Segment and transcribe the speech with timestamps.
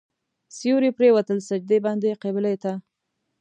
[0.57, 2.73] سیوري پرېوتل سجدې باندې قبلې ته.